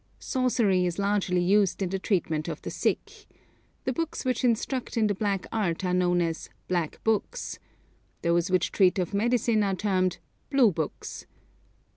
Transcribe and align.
Sorcery 0.17 0.87
is 0.87 0.97
largely 0.97 1.41
used 1.41 1.79
in 1.83 1.89
the 1.89 1.99
treatment 1.99 2.47
of 2.47 2.59
the 2.63 2.71
sick. 2.71 3.27
The 3.83 3.93
books 3.93 4.25
which 4.25 4.43
instruct 4.43 4.97
in 4.97 5.05
the 5.05 5.13
black 5.13 5.45
art 5.51 5.85
are 5.85 5.93
known 5.93 6.21
as 6.21 6.49
'black 6.67 6.99
books.' 7.03 7.59
Those 8.23 8.49
which 8.49 8.71
treat 8.71 8.97
of 8.97 9.13
medicine 9.13 9.61
are 9.61 9.75
termed 9.75 10.17
'blue 10.49 10.71
books.' 10.71 11.27